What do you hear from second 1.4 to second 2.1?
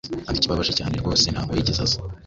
yigeze aza